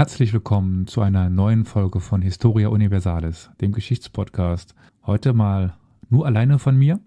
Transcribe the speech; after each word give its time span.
Herzlich 0.00 0.32
willkommen 0.32 0.86
zu 0.86 1.02
einer 1.02 1.28
neuen 1.28 1.66
Folge 1.66 2.00
von 2.00 2.22
Historia 2.22 2.68
Universalis, 2.68 3.50
dem 3.60 3.72
Geschichtspodcast. 3.72 4.74
Heute 5.04 5.34
mal 5.34 5.74
nur 6.08 6.24
alleine 6.24 6.58
von 6.58 6.74
mir, 6.74 7.00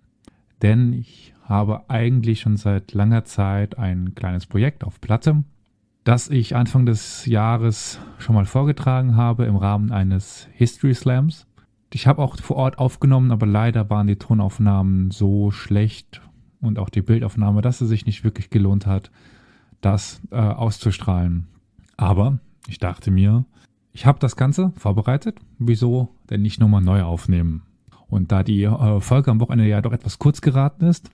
denn 0.62 0.94
ich 0.94 1.34
habe 1.42 1.90
eigentlich 1.90 2.42
schon 2.42 2.56
seit 2.56 2.94
langer 2.94 3.26
Zeit 3.26 3.80
ein 3.80 4.14
kleines 4.14 4.46
Projekt 4.46 4.84
auf 4.84 5.02
Platte, 5.02 5.44
das 6.04 6.30
ich 6.30 6.56
Anfang 6.56 6.86
des 6.86 7.26
Jahres 7.26 8.00
schon 8.20 8.36
mal 8.36 8.46
vorgetragen 8.46 9.16
habe 9.16 9.46
im 9.46 9.56
Rahmen 9.56 9.92
eines 9.92 10.48
History 10.54 10.94
Slams. 10.94 11.48
Ich 11.92 12.06
habe 12.06 12.22
auch 12.22 12.38
vor 12.38 12.58
Ort 12.58 12.78
aufgenommen, 12.78 13.32
aber 13.32 13.48
leider 13.48 13.90
waren 13.90 14.06
die 14.06 14.18
Tonaufnahmen 14.18 15.10
so 15.10 15.50
schlecht 15.50 16.22
und 16.62 16.78
auch 16.78 16.90
die 16.90 17.02
Bildaufnahme, 17.02 17.64
dass 17.64 17.82
es 17.82 17.90
sich 17.90 18.06
nicht 18.06 18.24
wirklich 18.24 18.52
gelohnt 18.52 18.86
hat, 18.86 19.10
das 19.82 20.22
äh, 20.30 20.36
auszustrahlen. 20.36 21.48
Aber 21.98 22.38
ich 22.68 22.80
dachte 22.80 23.12
mir, 23.12 23.46
ich 23.92 24.06
habe 24.06 24.20
das 24.20 24.36
Ganze 24.36 24.72
vorbereitet, 24.76 25.40
wieso 25.60 26.16
denn 26.30 26.42
nicht 26.42 26.60
nochmal 26.60 26.82
neu 26.82 27.04
aufnehmen? 27.04 27.64
Und 28.08 28.32
da 28.32 28.44
die 28.44 28.64
äh, 28.64 29.00
Folge 29.00 29.32
am 29.32 29.40
Wochenende 29.40 29.70
ja 29.70 29.82
doch 29.82 29.94
etwas 29.94 30.20
kurz 30.20 30.42
geraten 30.42 30.86
ist, 30.86 31.10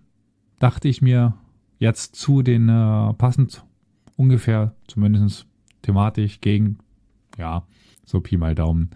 dachte 0.59 0.88
ich 0.88 1.02
mir 1.02 1.35
jetzt 1.77 2.16
zu 2.16 2.41
den 2.41 2.70
äh, 2.70 3.13
passend 3.13 3.63
ungefähr, 4.17 4.76
zumindest 4.88 5.48
thematisch 5.81 6.41
gegen, 6.41 6.77
ja, 7.38 7.63
so 8.05 8.20
Pi 8.20 8.38
mal 8.38 8.55
Daumen, 8.55 8.90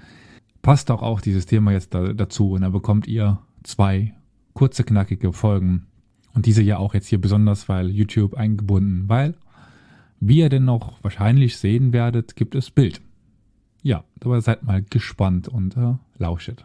passt 0.61 0.91
auch 0.91 1.01
auch 1.01 1.21
dieses 1.21 1.45
Thema 1.45 1.71
jetzt 1.71 1.93
da, 1.93 2.13
dazu. 2.13 2.51
Und 2.51 2.61
da 2.61 2.69
bekommt 2.69 3.07
ihr 3.07 3.39
zwei 3.63 4.13
kurze, 4.53 4.83
knackige 4.83 5.31
Folgen. 5.33 5.87
Und 6.33 6.45
diese 6.45 6.63
ja 6.63 6.77
auch 6.77 6.93
jetzt 6.93 7.07
hier 7.07 7.21
besonders, 7.21 7.69
weil 7.69 7.89
YouTube 7.89 8.33
eingebunden, 8.33 9.07
weil, 9.07 9.35
wie 10.27 10.39
ihr 10.39 10.49
denn 10.49 10.65
noch 10.65 11.03
wahrscheinlich 11.03 11.57
sehen 11.57 11.91
werdet, 11.93 12.35
gibt 12.35 12.55
es 12.55 12.71
Bild. 12.71 13.01
Ja, 13.81 14.03
aber 14.21 14.39
seid 14.41 14.63
mal 14.63 14.81
gespannt 14.81 15.49
und 15.49 15.75
äh, 15.75 15.95
lauschet. 16.17 16.63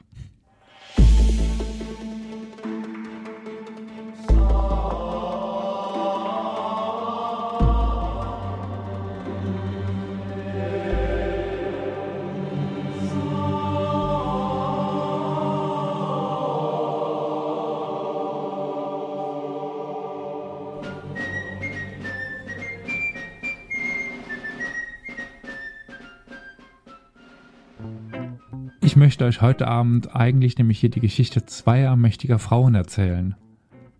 Möchte 28.98 29.24
euch 29.24 29.40
heute 29.40 29.68
Abend 29.68 30.14
eigentlich 30.16 30.58
nämlich 30.58 30.80
hier 30.80 30.90
die 30.90 31.00
Geschichte 31.00 31.46
zweier 31.46 31.94
mächtiger 31.94 32.40
Frauen 32.40 32.74
erzählen, 32.74 33.36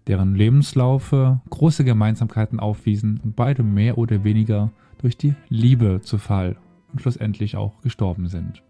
deren 0.08 0.34
Lebenslaufe 0.34 1.40
große 1.48 1.84
Gemeinsamkeiten 1.84 2.58
aufwiesen 2.58 3.20
und 3.22 3.36
beide 3.36 3.62
mehr 3.62 3.96
oder 3.96 4.24
weniger 4.24 4.72
durch 4.98 5.16
die 5.16 5.36
Liebe 5.48 6.00
zu 6.02 6.18
Fall 6.18 6.56
und 6.92 7.00
schlussendlich 7.00 7.56
auch 7.56 7.80
gestorben 7.80 8.26
sind. 8.26 8.64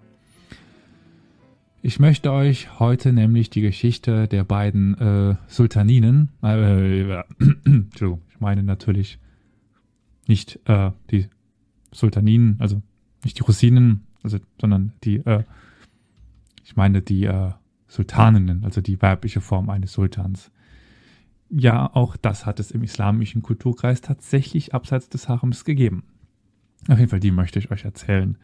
Ich 1.80 1.98
möchte 1.98 2.30
euch 2.30 2.78
heute 2.78 3.14
nämlich 3.14 3.48
die 3.48 3.62
Geschichte 3.62 4.28
der 4.28 4.44
beiden 4.44 4.98
äh, 4.98 5.36
Sultaninen, 5.46 6.28
äh, 6.42 7.22
Entschuldigung, 7.64 8.20
ich 8.28 8.38
meine 8.38 8.62
natürlich 8.62 9.18
nicht 10.26 10.60
äh, 10.66 10.90
die 11.10 11.28
Sultaninen, 11.90 12.56
also 12.58 12.82
nicht 13.24 13.38
die 13.38 13.44
Rosinen, 13.44 14.04
also, 14.22 14.38
sondern 14.60 14.92
die 15.04 15.16
äh, 15.18 15.44
ich 16.68 16.76
meine 16.76 17.00
die 17.00 17.24
äh, 17.24 17.52
Sultaninnen, 17.86 18.62
also 18.62 18.82
die 18.82 19.00
weibliche 19.00 19.40
Form 19.40 19.70
eines 19.70 19.94
Sultans. 19.94 20.50
Ja, 21.48 21.90
auch 21.94 22.18
das 22.18 22.44
hat 22.44 22.60
es 22.60 22.70
im 22.70 22.82
islamischen 22.82 23.40
Kulturkreis 23.40 24.02
tatsächlich 24.02 24.74
abseits 24.74 25.08
des 25.08 25.30
Harems 25.30 25.64
gegeben. 25.64 26.02
Auf 26.86 26.98
jeden 26.98 27.08
Fall, 27.08 27.20
die 27.20 27.30
möchte 27.30 27.58
ich 27.58 27.70
euch 27.70 27.86
erzählen. 27.86 28.36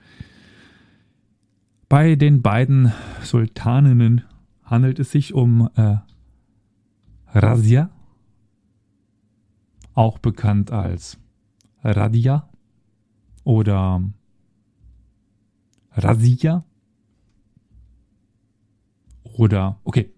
Bei 1.91 2.17
den 2.17 2.41
beiden 2.41 2.95
Sultaninnen 3.21 4.23
handelt 4.63 5.01
es 5.01 5.11
sich 5.11 5.35
um 5.35 5.69
äh, 5.75 5.97
Razia, 7.27 7.91
auch 9.93 10.19
bekannt 10.19 10.71
als 10.71 11.19
Radia 11.83 12.49
oder 13.45 14.03
Razia 15.93 16.65
oder, 19.37 19.81
okay, 19.83 20.11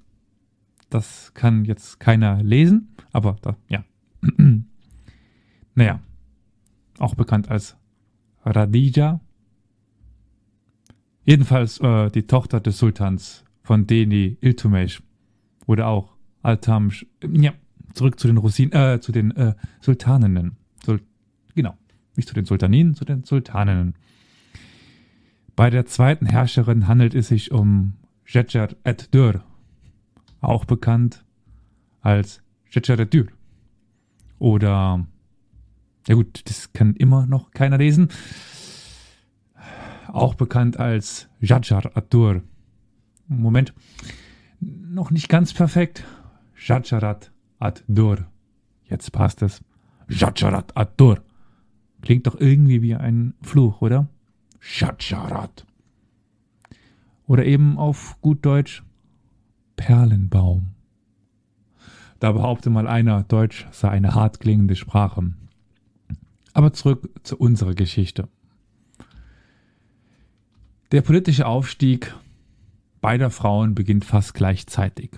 das 0.91 1.33
kann 1.35 1.65
jetzt 1.65 1.99
keiner 2.01 2.43
lesen, 2.43 2.95
aber 3.13 3.37
da, 3.41 3.57
ja. 3.69 3.85
naja, 5.75 6.01
auch 6.99 7.15
bekannt 7.15 7.51
als 7.51 7.77
Radija. 8.45 9.21
Jedenfalls 11.25 11.81
äh, 11.81 12.11
die 12.11 12.27
Tochter 12.27 12.61
des 12.61 12.79
Sultans 12.79 13.45
von 13.63 13.87
Deni 13.87 14.37
Iltumesh 14.41 15.03
wurde 15.67 15.87
auch 15.87 16.15
Altam, 16.43 16.93
ja, 17.33 17.53
zurück 17.95 18.21
zu 18.21 18.29
den 18.29 18.37
Rosinen, 18.37 18.73
äh, 18.73 19.01
zu 19.01 19.13
den 19.13 19.35
äh, 19.35 19.55
Sultaninnen. 19.81 20.57
Sul 20.85 21.01
genau, 21.55 21.77
nicht 22.15 22.29
zu 22.29 22.35
den 22.35 22.45
Sultaninen, 22.45 22.95
zu 22.95 23.05
den 23.05 23.25
Sultaninnen. 23.25 23.95
Bei 25.57 25.71
der 25.71 25.87
zweiten 25.87 26.27
Herrscherin 26.27 26.87
handelt 26.87 27.15
es 27.15 27.29
sich 27.29 27.51
um 27.51 27.95
Jecher 28.27 28.69
et 28.85 29.15
Dur, 29.15 29.43
auch 30.41 30.65
bekannt 30.65 31.25
als 32.01 32.43
Jecher 32.71 32.99
et 32.99 33.15
Dur. 33.15 33.27
Oder, 34.39 35.07
ja 36.07 36.15
gut, 36.15 36.43
das 36.49 36.73
kann 36.73 36.95
immer 36.95 37.27
noch 37.27 37.51
keiner 37.53 37.79
lesen. 37.79 38.09
Auch 40.09 40.35
bekannt 40.35 40.79
als 40.79 41.29
Jajar 41.41 41.97
Atur. 41.97 42.43
Moment, 43.29 43.75
noch 44.61 45.11
nicht 45.11 45.29
ganz 45.29 45.53
perfekt. 45.53 46.05
Jajarat 46.59 47.33
Ad-Dur. 47.59 48.27
Jetzt 48.85 49.13
passt 49.13 49.43
es. 49.43 49.63
Jajarat 50.09 50.77
Ad-Dur. 50.77 51.23
Klingt 52.03 52.27
doch 52.27 52.41
irgendwie 52.41 52.83
wie 52.83 52.95
ein 52.95 53.35
Fluch, 53.43 53.83
oder? 53.83 54.09
Jajarat. 54.61 55.67
Oder 57.27 57.45
eben 57.45 57.79
auf 57.79 58.21
gut 58.21 58.45
Deutsch 58.45 58.85
Perlenbaum. 59.77 60.69
Da 62.19 62.33
behaupte 62.33 62.71
mal 62.71 62.87
einer, 62.87 63.25
Deutsch 63.25 63.67
sei 63.73 63.91
eine 63.91 64.15
hart 64.15 64.41
klingende 64.41 64.77
Sprache. 64.77 65.33
Aber 66.55 66.73
zurück 66.73 67.11
zu 67.23 67.37
unserer 67.37 67.75
Geschichte. 67.75 68.29
Der 70.93 71.03
politische 71.03 71.47
Aufstieg 71.47 72.15
beider 73.01 73.31
Frauen 73.31 73.75
beginnt 73.75 74.05
fast 74.05 74.35
gleichzeitig. 74.35 75.11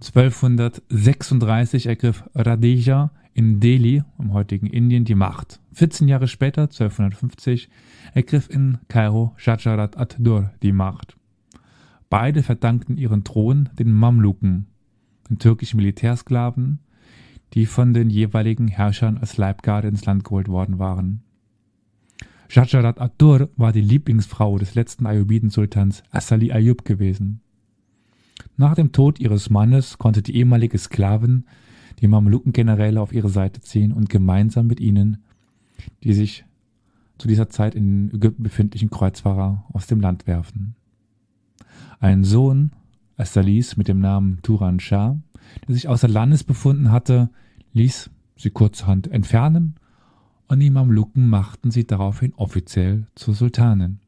1236 0.00 1.86
ergriff 1.86 2.24
Radeja 2.34 3.10
in 3.36 3.60
Delhi, 3.60 4.02
im 4.18 4.32
heutigen 4.32 4.66
Indien, 4.66 5.04
die 5.04 5.14
Macht. 5.14 5.60
14 5.74 6.08
Jahre 6.08 6.26
später, 6.26 6.62
1250, 6.62 7.68
ergriff 8.14 8.48
in 8.48 8.78
Kairo 8.88 9.34
Shajarat 9.36 9.98
ad-Dur 9.98 10.52
die 10.62 10.72
Macht. 10.72 11.18
Beide 12.08 12.42
verdankten 12.42 12.96
ihren 12.96 13.24
Thron 13.24 13.68
den 13.78 13.92
Mamluken, 13.92 14.68
den 15.28 15.38
türkischen 15.38 15.76
Militärsklaven, 15.76 16.78
die 17.52 17.66
von 17.66 17.92
den 17.92 18.08
jeweiligen 18.08 18.68
Herrschern 18.68 19.18
als 19.18 19.36
Leibgarde 19.36 19.88
ins 19.88 20.06
Land 20.06 20.24
geholt 20.24 20.48
worden 20.48 20.78
waren. 20.78 21.20
Shajarat 22.48 23.02
ad-Dur 23.02 23.50
war 23.56 23.72
die 23.72 23.82
Lieblingsfrau 23.82 24.56
des 24.56 24.74
letzten 24.74 25.04
Ayyubiden-Sultans 25.04 26.04
Asali 26.10 26.52
Ayyub 26.52 26.86
gewesen. 26.86 27.42
Nach 28.56 28.74
dem 28.74 28.92
Tod 28.92 29.20
ihres 29.20 29.50
Mannes 29.50 29.98
konnte 29.98 30.22
die 30.22 30.36
ehemalige 30.36 30.78
Sklavin 30.78 31.44
die 32.00 32.08
Mamelukengeneräle 32.08 33.00
auf 33.00 33.12
ihre 33.12 33.28
Seite 33.28 33.60
ziehen 33.60 33.92
und 33.92 34.10
gemeinsam 34.10 34.66
mit 34.66 34.80
ihnen 34.80 35.18
die 36.02 36.12
sich 36.12 36.44
zu 37.18 37.28
dieser 37.28 37.48
Zeit 37.48 37.74
in 37.74 38.12
Ägypten 38.12 38.42
befindlichen 38.42 38.90
Kreuzfahrer 38.90 39.64
aus 39.72 39.86
dem 39.86 40.00
Land 40.00 40.26
werfen. 40.26 40.74
Ein 41.98 42.24
Sohn 42.24 42.72
Astalis 43.16 43.76
mit 43.76 43.88
dem 43.88 44.00
Namen 44.00 44.40
Turan 44.42 44.80
Shah, 44.80 45.16
der 45.66 45.74
sich 45.74 45.88
außer 45.88 46.08
Landes 46.08 46.44
befunden 46.44 46.90
hatte, 46.90 47.30
ließ 47.72 48.10
sie 48.36 48.50
kurzerhand 48.50 49.08
entfernen 49.08 49.76
und 50.48 50.60
die 50.60 50.70
Mamluken 50.70 51.28
machten 51.28 51.70
sie 51.70 51.86
daraufhin 51.86 52.34
offiziell 52.34 53.06
zur 53.14 53.34
Sultanin. 53.34 54.00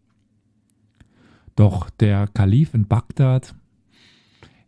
Doch 1.57 1.89
der 1.91 2.29
Kalif 2.29 2.75
in 2.75 2.87
Bagdad 2.87 3.55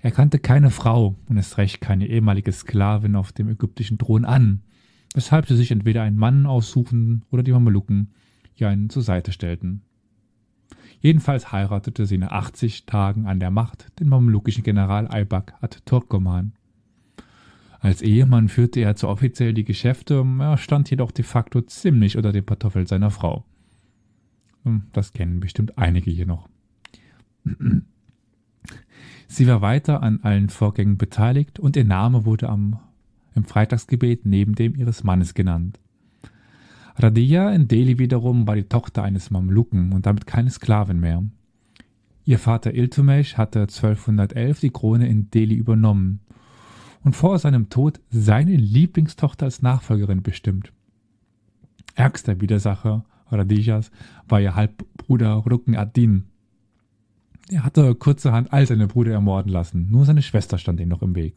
er 0.03 0.11
kannte 0.11 0.39
keine 0.39 0.71
Frau 0.71 1.17
und 1.29 1.37
es 1.37 1.59
recht 1.59 1.81
keine 1.81 2.07
ehemalige 2.07 2.53
Sklavin 2.53 3.17
auf 3.17 3.33
dem 3.33 3.49
ägyptischen 3.49 3.99
Thron 3.99 4.25
an, 4.25 4.63
weshalb 5.15 5.47
sie 5.47 5.57
sich 5.57 5.71
entweder 5.71 6.03
einen 6.03 6.17
Mann 6.17 6.47
aussuchen 6.47 7.25
oder 7.31 7.43
die 7.43 7.53
Mamelucken 7.53 8.11
die 8.61 8.67
einen 8.67 8.91
zur 8.91 9.03
Seite 9.03 9.33
stellten. 9.33 9.83
Jedenfalls 11.01 11.51
heiratete 11.51 12.05
sie 12.05 12.19
nach 12.19 12.31
80 12.31 12.85
Tagen 12.85 13.27
an 13.27 13.41
der 13.41 13.51
Macht 13.51 13.99
den 13.99 14.09
mamlukischen 14.09 14.63
General 14.63 15.09
Aybak 15.09 15.55
at-Turkoman. 15.63 16.53
Als 17.81 18.03
Ehemann 18.03 18.51
führte 18.51 18.81
er 18.81 18.97
zwar 18.97 19.11
offiziell 19.11 19.55
die 19.55 19.65
Geschäfte, 19.65 20.23
er 20.39 20.59
stand 20.59 20.91
jedoch 20.91 21.11
de 21.11 21.25
facto 21.25 21.63
ziemlich 21.63 22.19
unter 22.19 22.33
dem 22.33 22.45
Kartoffel 22.45 22.87
seiner 22.87 23.11
Frau. 23.11 23.47
Hm, 24.65 24.83
das 24.93 25.15
kennen 25.15 25.41
bestimmt 25.41 25.79
einige 25.79 26.11
hier 26.11 26.27
noch. 26.27 26.51
Sie 29.29 29.47
war 29.47 29.61
weiter 29.61 30.03
an 30.03 30.21
allen 30.23 30.49
Vorgängen 30.49 30.97
beteiligt 30.97 31.59
und 31.59 31.77
ihr 31.77 31.85
Name 31.85 32.25
wurde 32.25 32.49
am, 32.49 32.79
im 33.35 33.45
Freitagsgebet 33.45 34.27
neben 34.27 34.55
dem 34.55 34.75
ihres 34.75 35.05
Mannes 35.05 35.35
genannt. 35.35 35.79
Radia 36.97 37.51
in 37.51 37.69
Delhi 37.69 37.99
wiederum 37.99 38.47
war 38.47 38.57
die 38.57 38.65
Tochter 38.65 39.03
eines 39.03 39.31
Mamluken 39.31 39.93
und 39.93 40.07
damit 40.07 40.27
keine 40.27 40.51
Sklavin 40.51 41.01
mehr. 41.01 41.23
Ihr 42.25 42.39
Vater 42.39 42.75
Iltumesh 42.75 43.37
hatte 43.37 43.61
1211 43.61 44.61
die 44.61 44.71
Krone 44.71 45.09
in 45.09 45.31
Delhi 45.31 45.55
übernommen 45.55 46.21
und 47.03 47.17
vor 47.17 47.39
seinem 47.39 47.71
Tod 47.71 48.01
seine 48.11 48.57
Lieblingstochter 48.57 49.47
als 49.47 49.63
Nachfolgerin 49.63 50.23
bestimmt. 50.23 50.73
Ärgster 51.95 52.41
Widersacher 52.41 53.05
Radijas 53.31 53.91
war 54.29 54.41
ihr 54.41 54.55
Halbbruder 54.55 55.35
Rukn 55.35 55.77
ad-Din. 55.77 56.27
Er 57.51 57.65
hatte 57.65 57.97
kurzerhand 57.97 58.53
all 58.53 58.65
seine 58.65 58.87
Brüder 58.87 59.13
ermorden 59.13 59.51
lassen, 59.51 59.91
nur 59.91 60.05
seine 60.05 60.23
Schwester 60.23 60.57
stand 60.57 60.79
ihm 60.79 60.89
noch 60.89 61.03
im 61.03 61.17
Weg. 61.17 61.35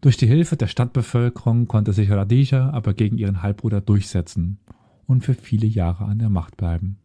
Durch 0.00 0.16
die 0.16 0.26
Hilfe 0.26 0.56
der 0.56 0.66
Stadtbevölkerung 0.66 1.68
konnte 1.68 1.92
sich 1.92 2.10
Radija 2.10 2.70
aber 2.70 2.94
gegen 2.94 3.18
ihren 3.18 3.42
Halbbruder 3.42 3.82
durchsetzen 3.82 4.58
und 5.06 5.24
für 5.24 5.34
viele 5.34 5.66
Jahre 5.66 6.06
an 6.06 6.18
der 6.18 6.30
Macht 6.30 6.56
bleiben. 6.56 6.96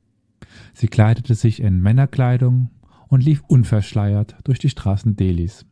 Sie 0.74 0.88
kleidete 0.88 1.36
sich 1.36 1.62
in 1.62 1.82
Männerkleidung 1.82 2.70
und 3.10 3.22
lief 3.22 3.44
unverschleiert 3.48 4.38
durch 4.46 4.60
die 4.60 4.70
Straßen 4.70 5.18
Delis. 5.18 5.66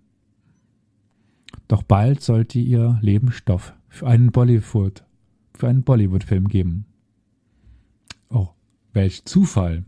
Doch 1.69 1.81
bald 1.81 2.21
sollte 2.21 2.59
ihr 2.59 2.99
Leben 3.01 3.31
Stoff 3.31 3.73
für 3.87 4.07
einen 4.07 4.33
Bollywood, 4.33 5.05
für 5.53 5.69
einen 5.69 5.83
Bollywood-Film 5.83 6.49
geben. 6.49 6.85
Oh, 8.29 8.49
welch 8.91 9.23
Zufall! 9.23 9.85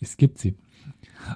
Es 0.00 0.16
gibt 0.16 0.38
sie. 0.38 0.56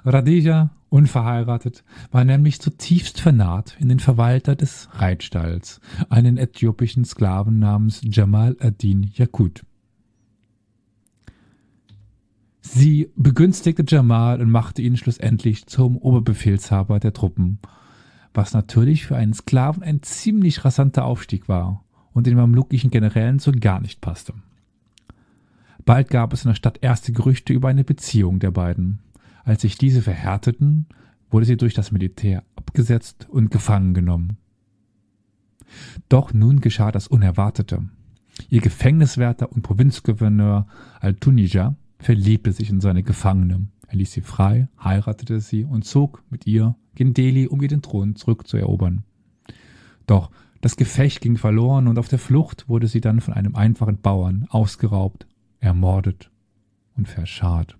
Radija 0.05 0.71
Unverheiratet 0.89 1.85
war 2.11 2.25
nämlich 2.25 2.59
zutiefst 2.59 3.21
vernarrt 3.21 3.77
in 3.79 3.87
den 3.87 4.01
Verwalter 4.01 4.57
des 4.57 4.89
Reitstalls, 4.91 5.79
einen 6.09 6.35
äthiopischen 6.35 7.05
Sklaven 7.05 7.59
namens 7.59 8.01
Jamal 8.03 8.57
ad-Din 8.59 9.09
Yakut. 9.13 9.65
Sie 12.59 13.09
begünstigte 13.15 13.85
Jamal 13.87 14.41
und 14.41 14.51
machte 14.51 14.81
ihn 14.81 14.97
schlussendlich 14.97 15.65
zum 15.65 15.97
Oberbefehlshaber 15.97 16.99
der 16.99 17.13
Truppen, 17.13 17.59
was 18.33 18.53
natürlich 18.53 19.05
für 19.05 19.15
einen 19.15 19.33
Sklaven 19.33 19.83
ein 19.83 20.03
ziemlich 20.03 20.65
rasanter 20.65 21.05
Aufstieg 21.05 21.47
war 21.47 21.85
und 22.11 22.27
den 22.27 22.35
mamlukischen 22.35 22.91
Generälen 22.91 23.39
so 23.39 23.53
gar 23.53 23.79
nicht 23.79 24.01
passte. 24.01 24.33
Bald 25.85 26.09
gab 26.09 26.33
es 26.33 26.43
in 26.43 26.49
der 26.49 26.55
Stadt 26.55 26.79
erste 26.81 27.11
Gerüchte 27.11 27.53
über 27.53 27.69
eine 27.69 27.83
Beziehung 27.83 28.39
der 28.39 28.51
beiden. 28.51 28.99
Als 29.43 29.61
sich 29.61 29.77
diese 29.77 30.01
verhärteten, 30.01 30.87
wurde 31.29 31.45
sie 31.45 31.57
durch 31.57 31.73
das 31.73 31.91
Militär 31.91 32.43
abgesetzt 32.55 33.27
und 33.29 33.51
gefangen 33.51 33.93
genommen. 33.93 34.37
Doch 36.09 36.33
nun 36.33 36.59
geschah 36.59 36.91
das 36.91 37.07
Unerwartete. 37.07 37.83
Ihr 38.49 38.61
Gefängniswärter 38.61 39.51
und 39.51 39.61
Provinzgouverneur 39.61 40.67
Al-Tunija 40.99 41.75
verliebte 41.99 42.51
sich 42.51 42.69
in 42.69 42.81
seine 42.81 43.03
Gefangene. 43.03 43.67
Er 43.87 43.95
ließ 43.95 44.11
sie 44.11 44.21
frei, 44.21 44.67
heiratete 44.81 45.39
sie 45.41 45.65
und 45.65 45.85
zog 45.85 46.23
mit 46.29 46.47
ihr 46.47 46.75
gen 46.95 47.13
Delhi, 47.13 47.47
um 47.47 47.61
ihr 47.61 47.67
den 47.67 47.81
Thron 47.81 48.15
zurückzuerobern. 48.15 49.03
Doch 50.07 50.31
das 50.61 50.75
Gefecht 50.75 51.21
ging 51.21 51.37
verloren 51.37 51.87
und 51.87 51.97
auf 51.97 52.07
der 52.07 52.19
Flucht 52.19 52.69
wurde 52.69 52.87
sie 52.87 53.01
dann 53.01 53.21
von 53.21 53.33
einem 53.33 53.55
einfachen 53.55 53.99
Bauern 53.99 54.45
ausgeraubt, 54.49 55.27
ermordet 55.61 56.29
und 56.97 57.07
verscharrt. 57.07 57.77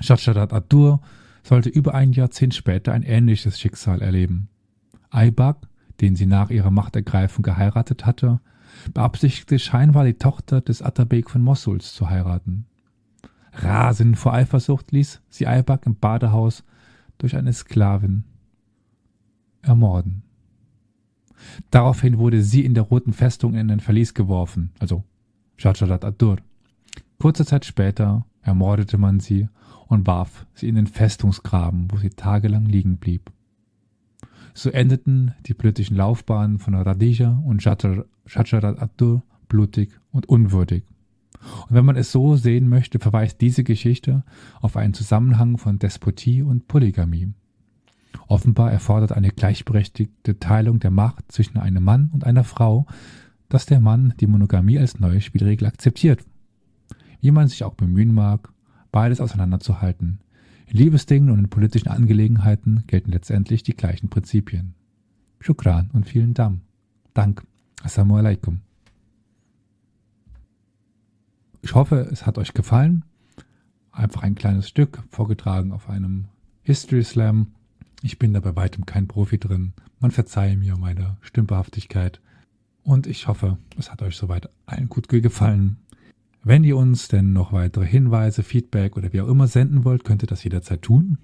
Shadshadat 0.00 0.52
Adur 0.52 1.00
sollte 1.42 1.68
über 1.70 1.94
ein 1.94 2.12
Jahrzehnt 2.12 2.54
später 2.54 2.92
ein 2.92 3.02
ähnliches 3.02 3.58
Schicksal 3.58 4.02
erleben. 4.02 4.48
Aybak, 5.10 5.68
den 6.00 6.16
sie 6.16 6.26
nach 6.26 6.50
ihrer 6.50 6.70
Machtergreifung 6.70 7.42
geheiratet 7.42 8.04
hatte, 8.04 8.40
beabsichtigte 8.94 9.58
scheinbar 9.58 10.04
die 10.04 10.14
Tochter 10.14 10.60
des 10.60 10.82
Atabek 10.82 11.30
von 11.30 11.42
Mossuls 11.42 11.94
zu 11.94 12.10
heiraten. 12.10 12.66
Rasend 13.52 14.18
vor 14.18 14.32
Eifersucht 14.32 14.92
ließ 14.92 15.20
sie 15.28 15.46
Aybak 15.46 15.86
im 15.86 15.96
Badehaus 15.96 16.64
durch 17.18 17.36
eine 17.36 17.52
Sklavin 17.52 18.24
ermorden. 19.60 20.22
Daraufhin 21.70 22.18
wurde 22.18 22.42
sie 22.42 22.64
in 22.64 22.74
der 22.74 22.84
Roten 22.84 23.12
Festung 23.12 23.54
in 23.54 23.70
ein 23.70 23.80
Verlies 23.80 24.14
geworfen, 24.14 24.70
also 24.78 25.04
Shadshadat 25.62 26.04
Adur. 26.04 26.38
Kurze 27.20 27.46
Zeit 27.46 27.64
später 27.64 28.26
ermordete 28.42 28.98
man 28.98 29.20
sie 29.20 29.48
und 29.86 30.08
warf 30.08 30.44
sie 30.54 30.68
in 30.68 30.74
den 30.74 30.88
Festungsgraben, 30.88 31.88
wo 31.92 31.98
sie 31.98 32.10
tagelang 32.10 32.66
liegen 32.66 32.96
blieb. 32.96 33.30
So 34.54 34.70
endeten 34.70 35.36
die 35.46 35.54
politischen 35.54 35.96
Laufbahnen 35.96 36.58
von 36.58 36.74
Radija 36.74 37.40
und 37.46 37.62
Shajarat 37.62 38.80
Abdur 38.80 39.22
blutig 39.46 39.92
und 40.10 40.28
unwürdig. 40.28 40.82
Und 41.68 41.76
wenn 41.76 41.84
man 41.84 41.94
es 41.94 42.10
so 42.10 42.34
sehen 42.34 42.68
möchte, 42.68 42.98
verweist 42.98 43.40
diese 43.40 43.62
Geschichte 43.62 44.24
auf 44.60 44.76
einen 44.76 44.94
Zusammenhang 44.94 45.58
von 45.58 45.78
Despotie 45.78 46.42
und 46.42 46.66
Polygamie. 46.66 47.28
Offenbar 48.26 48.72
erfordert 48.72 49.12
eine 49.12 49.30
gleichberechtigte 49.30 50.40
Teilung 50.40 50.80
der 50.80 50.90
Macht 50.90 51.30
zwischen 51.30 51.58
einem 51.58 51.84
Mann 51.84 52.10
und 52.12 52.24
einer 52.24 52.42
Frau, 52.42 52.86
dass 53.52 53.66
der 53.66 53.80
Mann 53.80 54.14
die 54.18 54.26
Monogamie 54.26 54.78
als 54.78 54.98
neue 54.98 55.20
Spielregel 55.20 55.68
akzeptiert. 55.68 56.24
Wie 57.20 57.32
man 57.32 57.48
sich 57.48 57.64
auch 57.64 57.74
bemühen 57.74 58.14
mag, 58.14 58.50
beides 58.90 59.20
auseinanderzuhalten. 59.20 60.20
In 60.68 60.78
Liebesdingen 60.78 61.28
und 61.28 61.38
in 61.38 61.50
politischen 61.50 61.88
Angelegenheiten 61.88 62.84
gelten 62.86 63.12
letztendlich 63.12 63.62
die 63.62 63.76
gleichen 63.76 64.08
Prinzipien. 64.08 64.72
Shukran 65.38 65.90
und 65.92 66.08
vielen 66.08 66.32
Dank. 66.32 66.62
Dank. 67.12 67.42
Assalamu 67.82 68.16
alaikum. 68.16 68.62
Ich 71.60 71.74
hoffe, 71.74 72.08
es 72.10 72.24
hat 72.24 72.38
euch 72.38 72.54
gefallen. 72.54 73.04
Einfach 73.90 74.22
ein 74.22 74.34
kleines 74.34 74.66
Stück 74.66 75.02
vorgetragen 75.10 75.72
auf 75.72 75.90
einem 75.90 76.28
History 76.62 77.04
Slam. 77.04 77.48
Ich 78.02 78.18
bin 78.18 78.32
da 78.32 78.40
bei 78.40 78.56
weitem 78.56 78.86
kein 78.86 79.08
Profi 79.08 79.36
drin. 79.36 79.74
Man 80.00 80.10
verzeihe 80.10 80.56
mir 80.56 80.78
meine 80.78 81.18
Stümperhaftigkeit. 81.20 82.22
Und 82.84 83.06
ich 83.06 83.28
hoffe, 83.28 83.58
es 83.78 83.90
hat 83.90 84.02
euch 84.02 84.16
soweit 84.16 84.50
allen 84.66 84.88
gut 84.88 85.08
gefallen. 85.08 85.76
Wenn 86.42 86.64
ihr 86.64 86.76
uns 86.76 87.06
denn 87.06 87.32
noch 87.32 87.52
weitere 87.52 87.86
Hinweise, 87.86 88.42
Feedback 88.42 88.96
oder 88.96 89.12
wie 89.12 89.20
auch 89.20 89.28
immer 89.28 89.46
senden 89.46 89.84
wollt, 89.84 90.02
könnt 90.02 90.24
ihr 90.24 90.28
das 90.28 90.42
jederzeit 90.42 90.82
tun. 90.82 91.18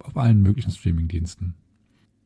auf 0.00 0.16
allen 0.16 0.42
möglichen 0.42 0.72
Streamingdiensten. 0.72 1.54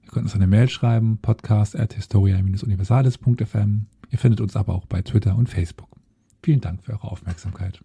Ihr 0.03 0.11
könnt 0.11 0.25
uns 0.25 0.35
eine 0.35 0.47
Mail 0.47 0.69
schreiben, 0.69 1.19
podcast 1.19 1.79
at 1.79 1.93
historia-universalis.fm. 1.93 3.87
Ihr 4.11 4.19
findet 4.19 4.41
uns 4.41 4.57
aber 4.57 4.75
auch 4.75 4.87
bei 4.87 5.03
Twitter 5.03 5.37
und 5.37 5.49
Facebook. 5.49 5.95
Vielen 6.45 6.61
Dank 6.61 6.85
für 6.85 6.93
eure 6.93 7.11
Aufmerksamkeit. 7.11 7.81